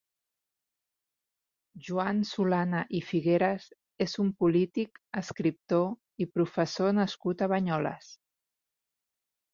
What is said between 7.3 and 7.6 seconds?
a